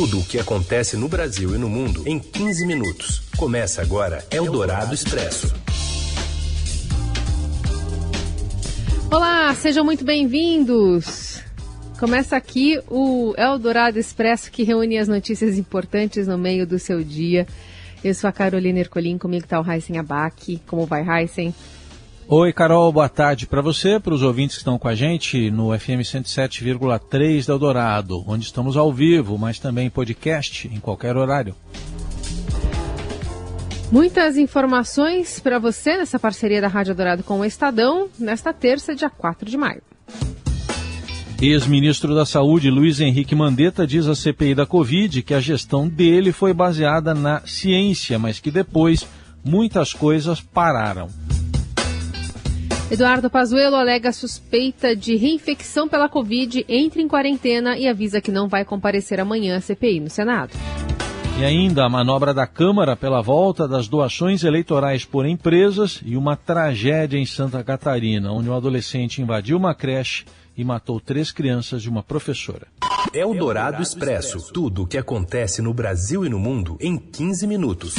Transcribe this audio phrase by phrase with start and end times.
[0.00, 3.20] Tudo o que acontece no Brasil e no mundo em 15 minutos.
[3.36, 5.52] Começa agora Eldorado Expresso.
[9.10, 11.42] Olá, sejam muito bem-vindos.
[11.98, 17.46] Começa aqui o Eldorado Expresso que reúne as notícias importantes no meio do seu dia.
[18.02, 20.62] Eu sou a Carolina Ercolim, comigo está o Heisen Abac.
[20.66, 21.54] Como vai, Heisen?
[22.32, 25.76] Oi, Carol, boa tarde para você, para os ouvintes que estão com a gente no
[25.76, 31.56] FM 107,3 da Eldorado, onde estamos ao vivo, mas também em podcast em qualquer horário.
[33.90, 39.10] Muitas informações para você nessa parceria da Rádio Dourado com o Estadão, nesta terça, dia
[39.10, 39.82] 4 de maio.
[41.42, 46.30] Ex-ministro da Saúde Luiz Henrique Mandetta diz à CPI da Covid que a gestão dele
[46.30, 49.04] foi baseada na ciência, mas que depois
[49.44, 51.08] muitas coisas pararam.
[52.90, 58.48] Eduardo Pazuello alega suspeita de reinfecção pela Covid, entra em quarentena e avisa que não
[58.48, 60.50] vai comparecer amanhã à CPI no Senado.
[61.38, 66.34] E ainda a manobra da Câmara pela volta das doações eleitorais por empresas e uma
[66.34, 70.24] tragédia em Santa Catarina, onde um adolescente invadiu uma creche
[70.56, 72.66] e matou três crianças e uma professora.
[73.14, 74.52] É o Dourado Expresso.
[74.52, 77.94] Tudo o que acontece no Brasil e no mundo em 15 minutos.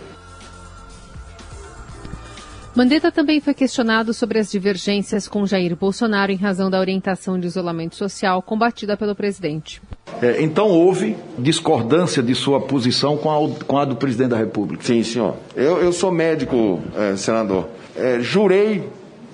[2.75, 7.47] Mandetta também foi questionado sobre as divergências com Jair Bolsonaro em razão da orientação de
[7.47, 9.81] isolamento social combatida pelo presidente.
[10.23, 14.85] É, então houve discordância de sua posição com a, com a, do presidente da República?
[14.85, 15.35] Sim, senhor.
[15.57, 17.67] Eu, eu sou médico, é, senador.
[17.97, 18.89] É, jurei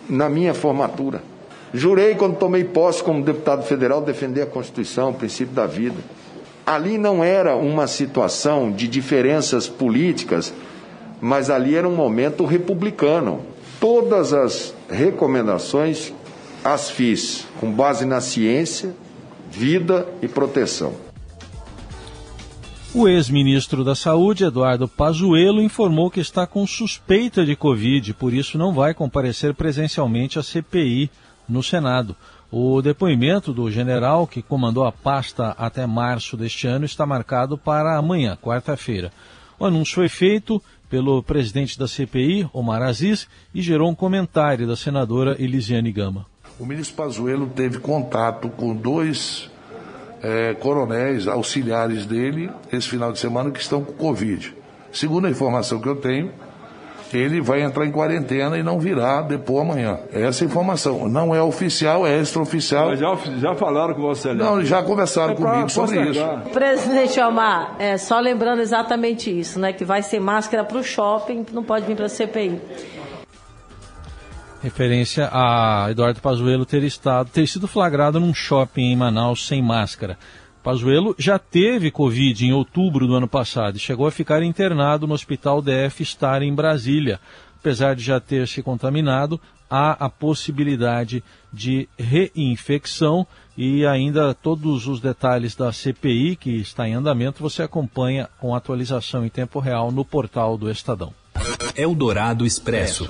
[0.09, 1.23] na minha formatura.
[1.75, 5.97] Jurei quando tomei posse como deputado federal defender a Constituição, o princípio da vida.
[6.67, 10.53] Ali não era uma situação de diferenças políticas
[11.21, 13.41] mas ali era um momento republicano.
[13.81, 16.13] Todas as recomendações
[16.65, 18.95] as fiz com base na ciência,
[19.51, 20.95] vida e proteção.
[22.95, 28.57] O ex-ministro da Saúde, Eduardo Pazuello, informou que está com suspeita de Covid, por isso
[28.57, 31.11] não vai comparecer presencialmente à CPI
[31.49, 32.17] no Senado.
[32.51, 37.99] O depoimento do general, que comandou a pasta até março deste ano, está marcado para
[37.99, 39.13] amanhã, quarta-feira.
[39.59, 44.77] O anúncio foi feito pelo presidente da CPI, Omar Aziz, e gerou um comentário da
[44.77, 46.25] senadora Elisiane Gama.
[46.59, 49.49] O ministro Pazuello teve contato com dois
[50.23, 54.55] é, coronéis auxiliares dele esse final de semana que estão com Covid.
[54.93, 56.33] Segundo a informação que eu tenho,
[57.13, 59.99] ele vai entrar em quarentena e não virá depois amanhã.
[60.13, 62.89] Essa informação não é oficial, é extraoficial.
[62.89, 64.45] Mas já, já falaram com você, né?
[64.45, 66.21] Não, já conversaram é comigo sobre isso.
[66.53, 69.73] Presidente Omar, é, só lembrando exatamente isso, né?
[69.73, 72.61] Que vai ser máscara para o shopping, não pode vir para a CPI.
[74.63, 80.19] Referência a Eduardo Pazuello ter estado, ter sido flagrado num shopping em Manaus sem máscara.
[80.63, 85.15] Pazuello já teve Covid em outubro do ano passado e chegou a ficar internado no
[85.15, 87.21] Hospital DF Star em Brasília.
[87.61, 89.41] Apesar de já ter se contaminado,
[89.71, 91.23] há a possibilidade
[91.53, 93.27] de reinfecção
[93.57, 99.25] e ainda todos os detalhes da CPI que está em andamento você acompanha com atualização
[99.25, 101.15] em tempo real no portal do Estadão.
[101.77, 103.09] Eldorado Expresso.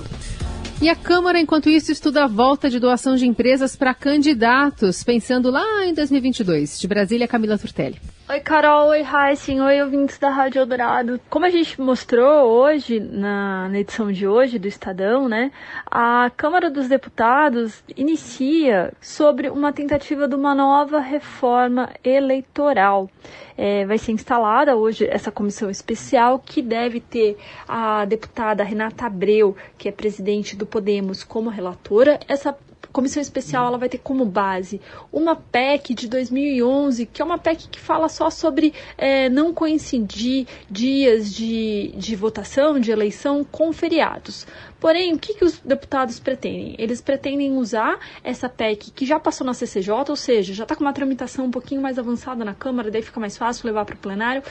[0.81, 5.51] E a Câmara, enquanto isso, estuda a volta de doação de empresas para candidatos, pensando
[5.51, 6.79] lá em 2022.
[6.79, 8.01] De Brasília, Camila Turtelli.
[8.31, 8.89] Oi, Carol.
[8.89, 9.59] Oi, Heissing.
[9.61, 11.19] Oi, ouvintes da Rádio Eldorado.
[11.31, 15.51] Como a gente mostrou hoje, na, na, edição de hoje do Estadão, né?
[15.91, 23.09] A Câmara dos Deputados inicia sobre uma tentativa de uma nova reforma eleitoral.
[23.57, 29.57] É, vai ser instalada hoje essa comissão especial que deve ter a deputada Renata Abreu,
[29.79, 32.21] que é presidente do Podemos, como relatora.
[32.29, 32.55] Essa
[32.93, 34.81] comissão especial ela vai ter como base
[35.13, 40.47] uma PEC de 2011, que é uma PEC que fala só sobre é, não coincidir
[40.71, 44.47] dias de, de votação, de eleição, com feriados.
[44.81, 46.77] Porém, o que, que os deputados pretendem?
[46.79, 50.85] Eles pretendem usar essa PEC que já passou na CCJ, ou seja, já está com
[50.85, 53.99] uma tramitação um pouquinho mais avançada na Câmara, daí fica mais fácil levar para o
[53.99, 54.43] plenário,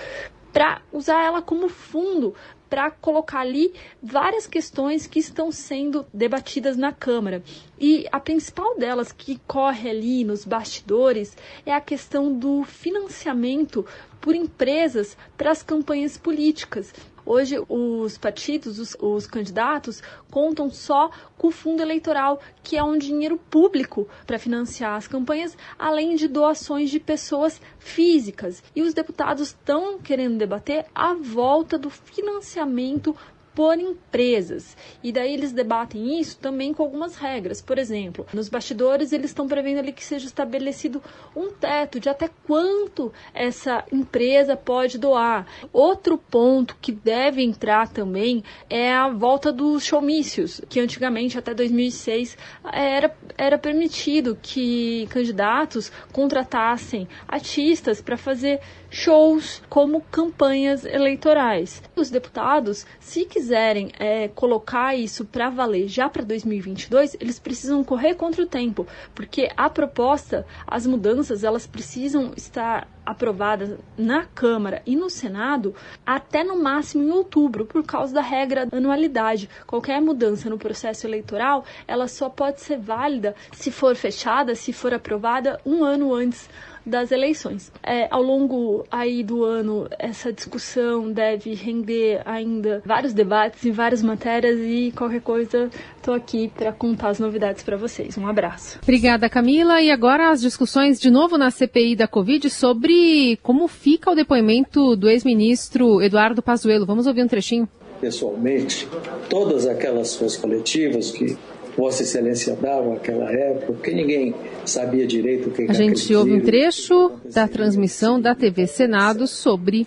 [0.51, 2.33] para usar ela como fundo
[2.69, 7.43] para colocar ali várias questões que estão sendo debatidas na Câmara.
[7.79, 11.35] E a principal delas que corre ali nos bastidores
[11.65, 13.85] é a questão do financiamento
[14.19, 16.93] por empresas para as campanhas políticas.
[17.29, 20.01] Hoje, os partidos, os, os, candidatos,
[20.31, 25.57] contam só com o fundo eleitoral, que é um dinheiro público para financiar as campanhas,
[25.77, 28.63] além de doações de pessoas físicas.
[28.73, 33.13] E os deputados estão querendo debater a volta do financiamento
[33.57, 34.77] por empresas.
[35.03, 37.59] E daí eles debatem isso também com algumas regras.
[37.59, 41.01] Por exemplo, nos bastidores eles estão prevendo ali que seja estabelecido
[41.35, 45.47] um teto de até quanto essa empresa pode doar.
[45.73, 52.37] Outro ponto que deve entrar também é a volta dos showmícios, que antigamente, até 2006,
[52.71, 58.59] era, era permitido que candidatos contratassem artistas para fazer
[58.97, 61.83] shows como campanhas eleitorais.
[61.95, 68.15] Os deputados, se quiserem é, colocar isso para valer já para 2022, eles precisam correr
[68.15, 74.95] contra o tempo, porque a proposta, as mudanças, elas precisam estar aprovadas na Câmara e
[74.95, 79.47] no Senado até no máximo em outubro, por causa da regra da anualidade.
[79.67, 84.91] Qualquer mudança no processo eleitoral, ela só pode ser válida se for fechada, se for
[84.91, 86.49] aprovada um ano antes
[86.87, 87.71] das eleições.
[87.83, 94.01] É, ao longo aí do ano, essa discussão deve render ainda vários debates em várias
[94.01, 98.17] matérias e qualquer coisa, estou aqui para contar as novidades para vocês.
[98.17, 98.79] Um abraço.
[98.81, 99.81] Obrigada, Camila.
[99.81, 104.95] E agora as discussões de novo na CPI da Covid sobre como fica o depoimento
[104.95, 106.85] do ex-ministro Eduardo Pazuello.
[106.85, 107.67] Vamos ouvir um trechinho.
[107.99, 108.87] Pessoalmente,
[109.29, 111.35] todas aquelas suas coletivas que
[111.77, 114.33] Vossa Excelência dava naquela época, porque ninguém
[114.65, 119.85] sabia direito o que A gente ouve um trecho da transmissão da TV Senado sobre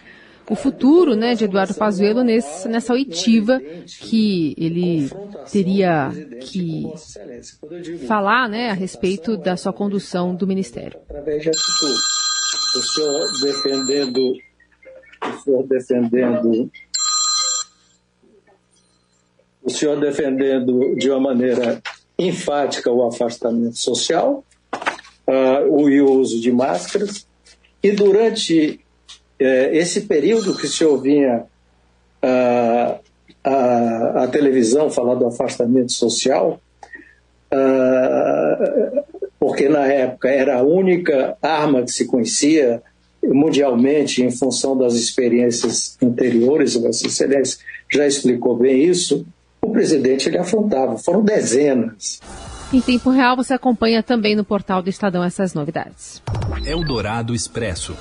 [0.48, 3.60] o futuro né, de Eduardo Pazuello nesse, nessa oitiva
[4.00, 5.10] que ele
[5.50, 6.10] teria
[6.40, 6.84] que
[8.06, 10.98] falar né, a respeito da sua condução do Ministério.
[11.08, 12.00] Através de atitude.
[12.76, 14.32] O senhor defendendo,
[15.24, 16.70] o senhor defendendo
[19.62, 21.80] o senhor defendendo de uma maneira
[22.18, 24.44] enfática o afastamento social
[25.30, 27.26] uh, o uso de máscaras,
[27.82, 28.80] e durante
[29.40, 31.44] uh, esse período que o senhor vinha
[32.22, 33.00] uh,
[33.42, 36.60] a, televisão falar do afastamento social,
[37.50, 39.02] ah,
[39.40, 42.82] porque na época era a única arma que se conhecia
[43.24, 47.58] mundialmente em função das experiências anteriores, Vossa Excelência
[47.90, 49.26] já explicou bem isso,
[49.62, 50.96] o presidente ele afrontava.
[50.96, 52.20] Foram dezenas.
[52.72, 56.22] Em tempo real, você acompanha também no portal do Estadão essas novidades.
[56.64, 57.96] Eldorado Expresso.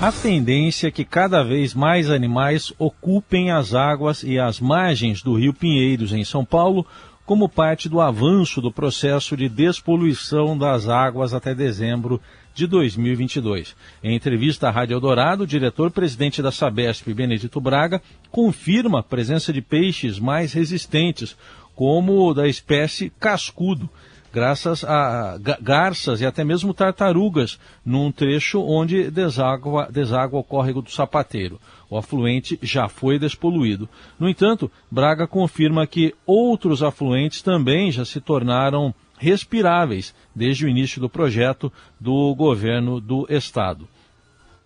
[0.00, 5.34] A tendência é que cada vez mais animais ocupem as águas e as margens do
[5.34, 6.86] Rio Pinheiros, em São Paulo,
[7.26, 12.20] como parte do avanço do processo de despoluição das águas até dezembro
[12.54, 13.74] de 2022.
[14.02, 19.60] Em entrevista à Rádio Eldorado, o diretor-presidente da Sabesp, Benedito Braga, confirma a presença de
[19.60, 21.36] peixes mais resistentes,
[21.74, 23.90] como o da espécie cascudo,
[24.36, 30.90] graças a garças e até mesmo tartarugas, num trecho onde deságua, deságua o córrego do
[30.90, 31.58] Sapateiro.
[31.88, 33.88] O afluente já foi despoluído.
[34.20, 41.00] No entanto, Braga confirma que outros afluentes também já se tornaram respiráveis desde o início
[41.00, 43.88] do projeto do governo do estado.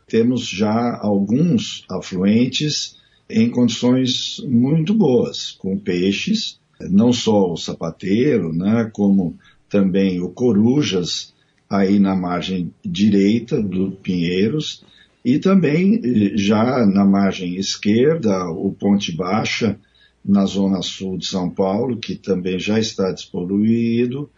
[0.09, 2.97] Temos já alguns afluentes
[3.31, 6.59] em condições muito boas, com peixes,
[6.89, 9.39] não só o sapateiro, né, como
[9.71, 11.33] também o corujas,
[11.69, 14.85] aí na margem direita do Pinheiros,
[15.25, 16.03] e também
[16.37, 19.79] já na margem esquerda, o Ponte Baixa,
[20.25, 24.29] na zona sul de São Paulo, que também já está despoluído,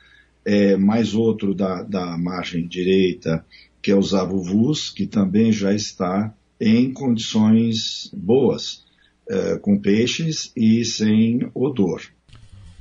[0.45, 3.45] é, mais outro da, da margem direita,
[3.81, 8.85] que é o Zavuvus, que também já está em condições boas,
[9.29, 12.03] é, com peixes e sem odor.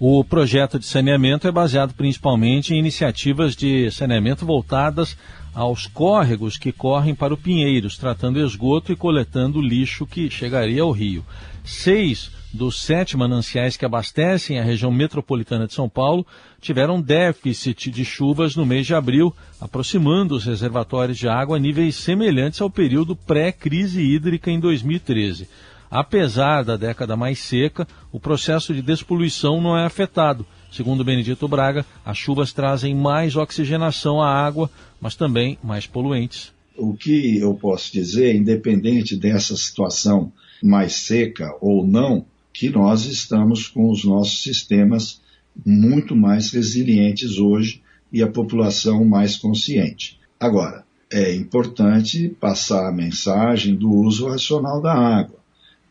[0.04, 5.16] O projeto de saneamento é baseado principalmente em iniciativas de saneamento voltadas
[5.54, 10.90] aos córregos que correm para o Pinheiros, tratando esgoto e coletando lixo que chegaria ao
[10.90, 11.24] rio.
[11.64, 16.26] Seis dos sete mananciais que abastecem a região metropolitana de São Paulo
[16.60, 21.94] tiveram déficit de chuvas no mês de abril, aproximando os reservatórios de água a níveis
[21.96, 25.48] semelhantes ao período pré-crise hídrica em 2013.
[25.92, 30.46] Apesar da década mais seca, o processo de despoluição não é afetado.
[30.72, 34.72] Segundo Benedito Braga, as chuvas trazem mais oxigenação à água,
[35.02, 36.54] mas também mais poluentes.
[36.78, 40.32] O que eu posso dizer, independente dessa situação
[40.64, 45.20] mais seca ou não, que nós estamos com os nossos sistemas
[45.66, 47.82] muito mais resilientes hoje
[48.14, 50.18] e a população mais consciente.
[50.40, 55.41] Agora, é importante passar a mensagem do uso racional da água,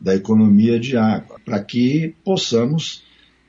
[0.01, 3.03] da economia de água, para que possamos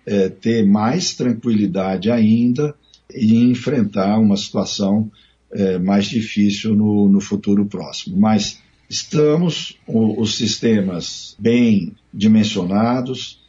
[0.05, 2.75] é, ter mais tranquilidade ainda
[3.15, 5.11] e enfrentar uma situação
[5.51, 8.17] é, mais difícil no, no futuro próximo.
[8.19, 8.61] Mas
[8.93, 13.41] Estamos o, os sistemas bem dimensionados,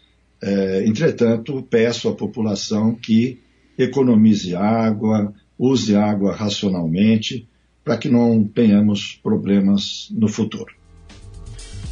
[0.41, 3.41] é, entretanto, peço à população que
[3.77, 7.45] economize água, use água racionalmente,
[7.83, 10.73] para que não tenhamos problemas no futuro.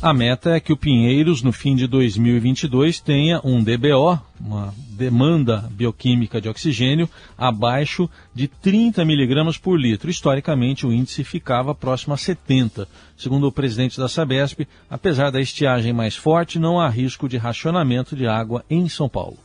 [0.02, 5.70] A meta é que o Pinheiros, no fim de 2022, tenha um DBO, uma demanda
[5.72, 10.10] bioquímica de oxigênio, abaixo de 30 miligramas por litro.
[10.10, 12.88] Historicamente, o índice ficava próximo a 70.
[13.16, 18.16] Segundo o presidente da Sabesp, apesar da estiagem mais forte, não há risco de racionamento
[18.16, 19.38] de água em São Paulo.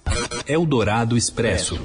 [0.48, 1.78] Eldorado Expresso.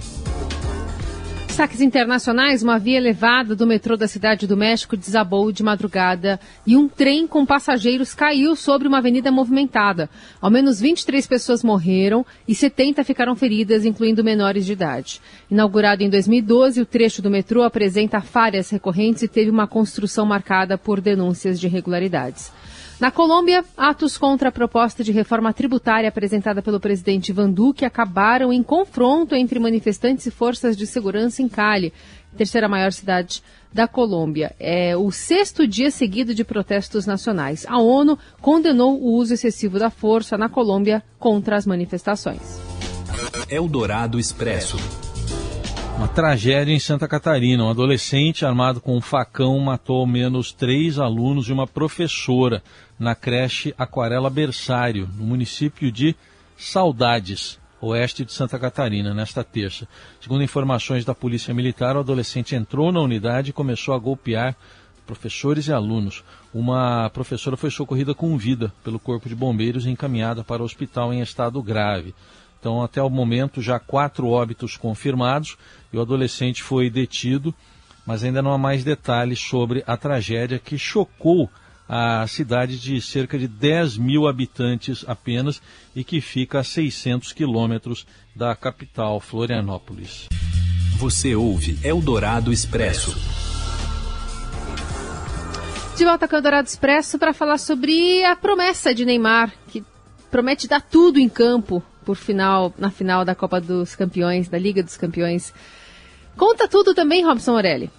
[1.61, 6.75] Saques internacionais, uma via elevada do metrô da Cidade do México desabou de madrugada e
[6.75, 10.09] um trem com passageiros caiu sobre uma avenida movimentada.
[10.41, 15.21] Ao menos 23 pessoas morreram e 70 ficaram feridas, incluindo menores de idade.
[15.51, 20.79] Inaugurado em 2012, o trecho do metrô apresenta falhas recorrentes e teve uma construção marcada
[20.79, 22.51] por denúncias de irregularidades.
[23.01, 28.53] Na Colômbia, atos contra a proposta de reforma tributária apresentada pelo presidente Ivan Duque acabaram
[28.53, 31.91] em confronto entre manifestantes e forças de segurança em Cali,
[32.37, 33.41] terceira maior cidade
[33.73, 34.55] da Colômbia.
[34.59, 37.65] É o sexto dia seguido de protestos nacionais.
[37.67, 42.61] A ONU condenou o uso excessivo da força na Colômbia contra as manifestações.
[43.49, 44.77] Eldorado Expresso.
[46.01, 47.63] Uma tragédia em Santa Catarina.
[47.63, 52.63] Um adolescente armado com um facão matou ao menos três alunos e uma professora
[52.97, 56.15] na creche Aquarela Berçário, no município de
[56.57, 59.87] Saudades, oeste de Santa Catarina, nesta terça.
[60.19, 64.55] Segundo informações da Polícia Militar, o adolescente entrou na unidade e começou a golpear
[65.05, 66.23] professores e alunos.
[66.51, 71.13] Uma professora foi socorrida com vida pelo Corpo de Bombeiros e encaminhada para o hospital
[71.13, 72.15] em estado grave.
[72.61, 75.57] Então, até o momento, já quatro óbitos confirmados
[75.91, 77.51] e o adolescente foi detido,
[78.05, 81.49] mas ainda não há mais detalhes sobre a tragédia que chocou
[81.89, 85.59] a cidade de cerca de 10 mil habitantes apenas
[85.95, 90.27] e que fica a 600 quilômetros da capital, Florianópolis.
[90.99, 93.17] Você ouve Eldorado Expresso.
[95.97, 99.83] De volta com o Eldorado Expresso para falar sobre a promessa de Neymar, que
[100.29, 104.83] promete dar tudo em campo por final, na final da Copa dos Campeões, da Liga
[104.83, 105.53] dos Campeões.
[106.37, 107.89] Conta tudo também, Robson Morelli.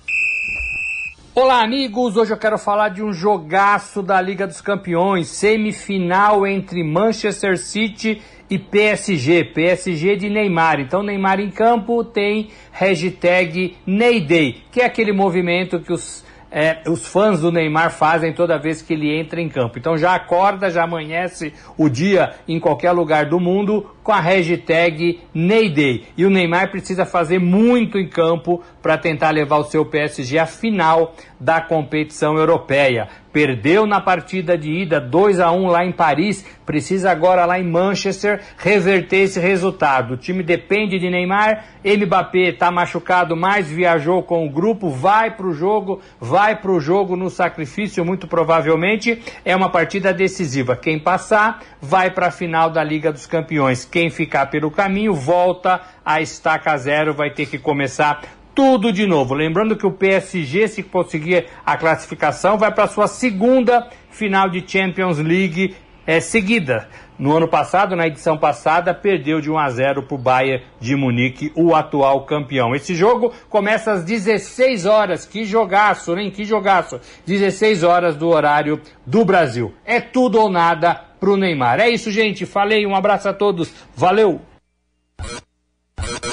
[1.34, 2.16] Olá, amigos!
[2.16, 8.20] Hoje eu quero falar de um jogaço da Liga dos Campeões, semifinal entre Manchester City
[8.50, 10.78] e PSG, PSG de Neymar.
[10.78, 17.06] Então, Neymar em campo tem hashtag Neyday, que é aquele movimento que os é, os
[17.06, 19.78] fãs do Neymar fazem toda vez que ele entra em campo.
[19.78, 25.20] Então já acorda, já amanhece o dia em qualquer lugar do mundo com a hashtag
[25.32, 26.04] Neyday.
[26.14, 30.46] E o Neymar precisa fazer muito em campo para tentar levar o seu PSG à
[30.46, 33.08] final da competição europeia.
[33.32, 37.68] Perdeu na partida de ida 2 a 1 lá em Paris, precisa agora lá em
[37.68, 40.14] Manchester reverter esse resultado.
[40.14, 45.46] O time depende de Neymar, Mbappé está machucado, mas viajou com o grupo, vai para
[45.46, 49.22] o jogo, vai para o jogo no sacrifício, muito provavelmente.
[49.44, 50.76] É uma partida decisiva.
[50.76, 53.84] Quem passar vai para a final da Liga dos Campeões.
[53.84, 58.22] Quem ficar pelo caminho volta a estaca zero, vai ter que começar
[58.54, 59.34] tudo de novo.
[59.34, 65.18] Lembrando que o PSG, se conseguir a classificação, vai para sua segunda final de Champions
[65.18, 65.74] League
[66.06, 66.88] é, seguida.
[67.18, 70.96] No ano passado, na edição passada, perdeu de 1 a 0 para o Bayern de
[70.96, 72.74] Munique, o atual campeão.
[72.74, 75.24] Esse jogo começa às 16 horas.
[75.24, 76.30] Que jogaço, hein?
[76.30, 77.00] Que jogaço.
[77.26, 79.72] 16 horas do horário do Brasil.
[79.84, 81.78] É tudo ou nada para o Neymar.
[81.78, 82.44] É isso, gente.
[82.44, 83.72] Falei, um abraço a todos.
[83.94, 84.40] Valeu!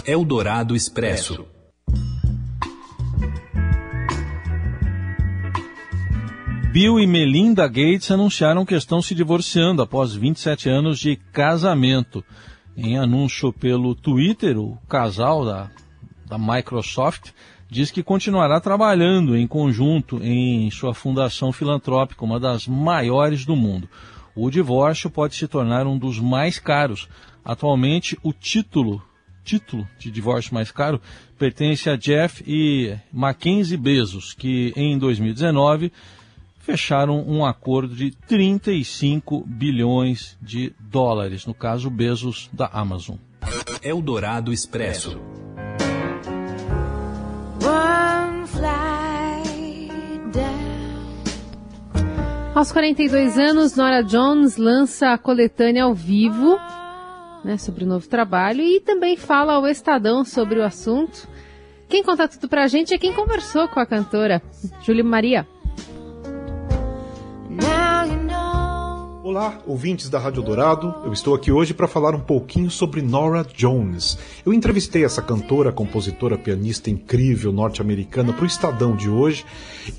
[0.07, 1.58] Eldorado Expresso.
[6.71, 12.23] Bill e Melinda Gates anunciaram que estão se divorciando após 27 anos de casamento.
[12.77, 15.71] Em anúncio pelo Twitter, o casal da,
[16.27, 17.31] da Microsoft
[17.67, 23.89] diz que continuará trabalhando em conjunto em sua fundação filantrópica, uma das maiores do mundo.
[24.35, 27.09] O divórcio pode se tornar um dos mais caros.
[27.43, 29.01] Atualmente, o título
[29.43, 31.01] título de divórcio mais caro
[31.35, 35.91] pertence a Jeff e Mackenzie Bezos, que em 2019
[36.69, 43.15] fecharam um acordo de 35 bilhões de dólares, no caso Bezos da Amazon.
[43.81, 45.19] Eldorado Expresso.
[52.53, 56.55] Aos 42 anos, Nora Jones lança a coletânea ao vivo
[57.43, 61.27] né, sobre o novo trabalho e também fala ao Estadão sobre o assunto.
[61.87, 64.39] Quem conta tudo pra gente é quem conversou com a cantora,
[64.83, 65.47] Júlia Maria.
[69.29, 70.91] Olá, ouvintes da Rádio Dourado.
[71.05, 74.17] Eu estou aqui hoje para falar um pouquinho sobre Nora Jones.
[74.43, 79.45] Eu entrevistei essa cantora, compositora, pianista incrível norte-americana para o Estadão de hoje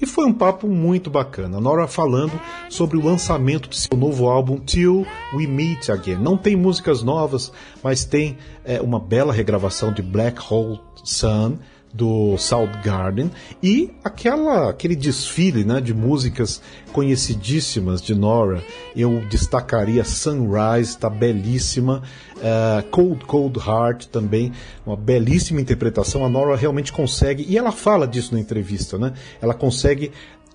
[0.03, 1.61] e foi um papo muito bacana.
[1.61, 2.33] Nora falando
[2.69, 6.17] sobre o lançamento de seu novo álbum Till We Meet Again.
[6.17, 7.53] Não tem músicas novas,
[7.85, 11.57] mas tem é, uma bela regravação de Black Hole Sun
[11.93, 13.31] do Soundgarden
[13.63, 18.63] e aquela aquele desfile né, de músicas conhecidíssimas de Nora.
[18.95, 22.03] Eu destacaria Sunrise, está belíssima.
[22.37, 24.53] Uh, Cold Cold Heart também,
[24.87, 26.25] uma belíssima interpretação.
[26.25, 29.13] A Nora realmente consegue, e ela fala disso na entrevista, né?
[29.43, 30.11] Ela consegue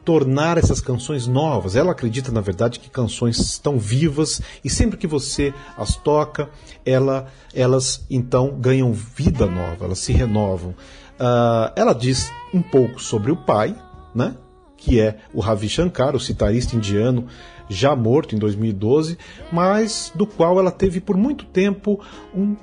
[0.06, 1.76] tornar essas canções novas.
[1.76, 6.48] Ela acredita, na verdade, que canções estão vivas e sempre que você as toca,
[6.86, 10.76] ela, elas então ganham vida nova, elas se renovam.
[11.20, 13.76] Uh, ela diz um pouco sobre o pai,
[14.14, 14.36] né?
[14.78, 17.28] Que é o Ravi Shankar, o citarista indiano,
[17.70, 19.18] já morto em 2012,
[19.52, 22.00] mas do qual ela teve por muito tempo
[22.34, 22.56] um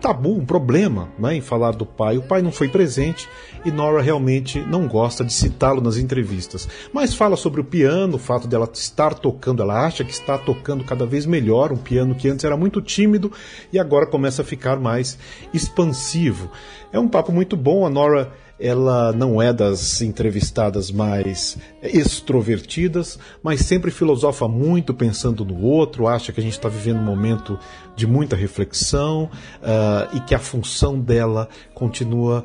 [0.00, 2.16] tabu, um problema né, em falar do pai.
[2.16, 3.28] O pai não foi presente
[3.64, 6.68] e Nora realmente não gosta de citá-lo nas entrevistas.
[6.92, 10.82] Mas fala sobre o piano, o fato dela estar tocando, ela acha que está tocando
[10.82, 13.30] cada vez melhor, um piano que antes era muito tímido
[13.72, 15.18] e agora começa a ficar mais
[15.52, 16.50] expansivo.
[16.92, 23.60] É um papo muito bom, a Nora ela não é das entrevistadas mais extrovertidas, mas
[23.60, 27.58] sempre filosofa muito pensando no outro, acha que a gente está vivendo um momento
[27.96, 29.24] de muita reflexão
[29.62, 32.44] uh, e que a função dela continua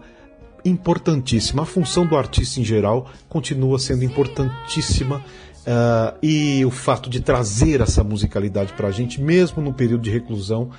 [0.63, 1.63] importantíssima.
[1.63, 5.17] A função do artista em geral continua sendo importantíssima.
[5.65, 10.11] Uh, e o fato de trazer essa musicalidade para a gente, mesmo no período de
[10.11, 10.69] reclusão,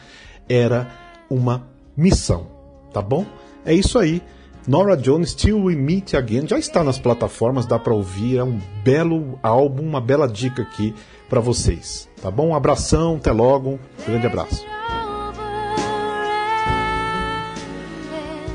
[0.48, 0.88] era
[1.28, 2.46] uma missão,
[2.92, 3.26] tá bom?
[3.64, 4.22] É isso aí.
[4.66, 8.58] Nora Jones, Till We Meet Again, já está nas plataformas, dá para ouvir, é um
[8.82, 10.92] belo álbum, uma bela dica aqui
[11.28, 12.48] para vocês, tá bom?
[12.48, 14.66] Um abração, até logo, um grande abraço.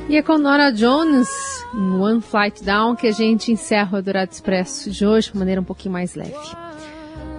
[0.09, 1.29] E é com Nora Jones,
[1.73, 5.63] One Flight Down, que a gente encerra o Dourado Expresso de hoje de maneira um
[5.63, 6.35] pouquinho mais leve.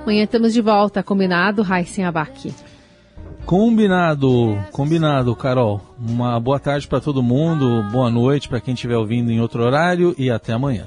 [0.02, 2.50] Amanhã estamos de volta, combinado, Raíssen Abac.
[3.44, 5.80] Combinado, combinado, Carol.
[5.98, 10.14] Uma boa tarde para todo mundo, boa noite para quem estiver ouvindo em outro horário
[10.16, 10.86] e até amanhã.